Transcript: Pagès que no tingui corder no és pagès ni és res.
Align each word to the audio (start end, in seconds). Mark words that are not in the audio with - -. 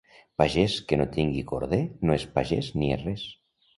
Pagès 0.41 0.77
que 0.91 0.97
no 1.01 1.05
tingui 1.17 1.43
corder 1.53 1.81
no 2.09 2.17
és 2.19 2.27
pagès 2.39 2.71
ni 2.81 2.91
és 2.97 3.05
res. 3.11 3.29